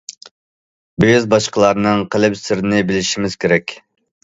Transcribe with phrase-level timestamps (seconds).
[1.05, 3.79] بىز باشقىلارنىڭ قەلب سىرىنى بىلىشىمىز كېرەك.